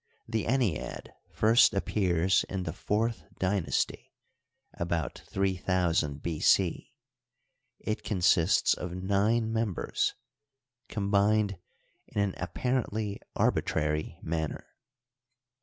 [0.27, 4.15] The ennead first appears in the fourth Dynasty
[4.73, 6.39] (about 3000 B.
[6.39, 6.91] c).
[7.77, 10.15] It consists of nine members,
[10.89, 11.59] com bined
[12.07, 15.49] in an apparently arbitrary manner: i.